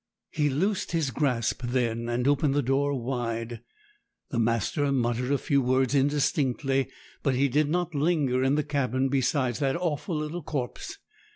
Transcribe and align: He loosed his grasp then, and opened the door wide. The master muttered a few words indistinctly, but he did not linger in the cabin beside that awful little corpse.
He 0.31 0.49
loosed 0.49 0.93
his 0.93 1.11
grasp 1.11 1.61
then, 1.63 2.09
and 2.09 2.27
opened 2.27 2.55
the 2.55 2.63
door 2.63 2.99
wide. 2.99 3.61
The 4.31 4.39
master 4.39 4.91
muttered 4.91 5.31
a 5.31 5.37
few 5.37 5.61
words 5.61 5.93
indistinctly, 5.93 6.89
but 7.21 7.35
he 7.35 7.47
did 7.47 7.69
not 7.69 7.93
linger 7.93 8.41
in 8.43 8.55
the 8.55 8.63
cabin 8.63 9.09
beside 9.09 9.57
that 9.57 9.75
awful 9.75 10.15
little 10.17 10.41
corpse. 10.41 10.97